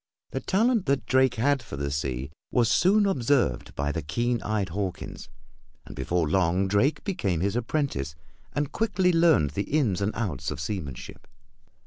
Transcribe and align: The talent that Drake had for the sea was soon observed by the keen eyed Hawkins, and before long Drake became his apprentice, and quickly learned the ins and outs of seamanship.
The 0.31 0.39
talent 0.39 0.87
that 0.87 1.05
Drake 1.05 1.35
had 1.35 1.61
for 1.61 1.77
the 1.77 1.91
sea 1.91 2.31
was 2.49 2.71
soon 2.71 3.05
observed 3.05 3.75
by 3.75 3.91
the 3.91 4.01
keen 4.01 4.41
eyed 4.41 4.69
Hawkins, 4.69 5.29
and 5.85 5.95
before 5.95 6.27
long 6.27 6.67
Drake 6.67 7.03
became 7.03 7.41
his 7.41 7.55
apprentice, 7.55 8.15
and 8.51 8.71
quickly 8.71 9.13
learned 9.13 9.51
the 9.51 9.69
ins 9.69 10.01
and 10.01 10.11
outs 10.15 10.49
of 10.49 10.59
seamanship. 10.59 11.27